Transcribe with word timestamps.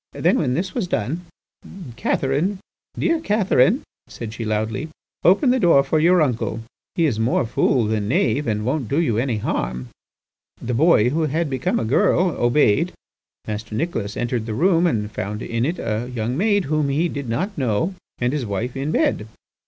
Then 0.13 0.39
when 0.39 0.55
this 0.55 0.73
was 0.73 0.87
done, 0.87 1.27
'Catherine, 1.95 2.57
dear 2.97 3.19
Catherine,' 3.19 3.83
said 4.07 4.33
she, 4.33 4.43
loudly, 4.43 4.89
'open 5.23 5.51
the 5.51 5.59
door 5.59 5.83
for 5.83 5.99
your 5.99 6.23
uncle; 6.23 6.61
he 6.95 7.05
is 7.05 7.19
more 7.19 7.45
fool 7.45 7.85
than 7.85 8.07
knave, 8.07 8.47
and 8.47 8.65
won't 8.65 8.87
do 8.87 8.99
you 8.99 9.19
any 9.19 9.37
harm.' 9.37 9.89
The 10.59 10.73
boy 10.73 11.11
who 11.11 11.27
had 11.27 11.51
become 11.51 11.77
a 11.79 11.85
girl, 11.85 12.31
obeyed. 12.31 12.93
Master 13.45 13.75
Nicholas 13.75 14.17
entered 14.17 14.47
the 14.47 14.55
room 14.55 14.87
and 14.87 15.11
found 15.11 15.43
in 15.43 15.67
it 15.67 15.77
a 15.77 16.07
young 16.11 16.35
maid 16.35 16.65
whom 16.65 16.89
he 16.89 17.07
did 17.07 17.29
not 17.29 17.55
know, 17.55 17.93
and 18.17 18.33
his 18.33 18.43
wife 18.43 18.75
in 18.75 18.91
bed. 18.91 19.27